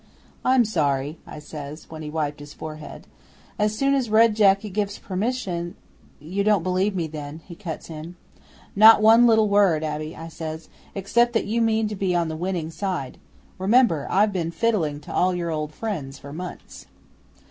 [0.43, 3.05] '"I'm sorry," I says, when he wiped his forehead.
[3.59, 5.75] "As soon as Red Jacket gives permission"
[6.19, 8.15] '"You don't believe me, then?" he cuts in.
[8.75, 12.29] '"Not one little, little word, Abbe," I says; "except that you mean to be on
[12.29, 13.19] the winning side.
[13.59, 16.87] Remember, I've been fiddling to all your old friends for months."